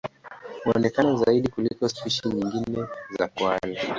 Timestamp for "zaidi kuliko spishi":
1.15-2.27